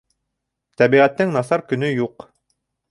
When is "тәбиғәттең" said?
0.83-1.37